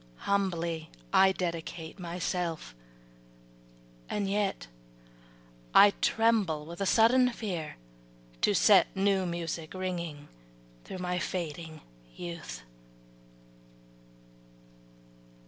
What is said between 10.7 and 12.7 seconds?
through my fading youth.